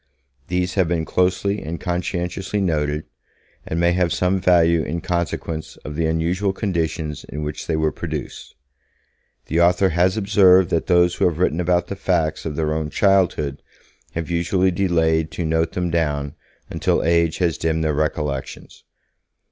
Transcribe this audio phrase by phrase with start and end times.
[0.47, 3.03] These have been closely and conscientiously noted,
[3.67, 7.91] and may have some value in consequence of the unusual conditions in which they were
[7.91, 8.55] produced.
[9.45, 12.89] The author has observed that those who have written about the facts of their own
[12.89, 13.61] childhood
[14.13, 16.33] have usually delayed to note them down
[16.67, 18.83] until age has dimmed their recollections.